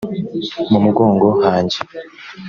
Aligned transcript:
mu 0.71 0.79
mugongo 0.85 1.27
hanjye 1.45 1.79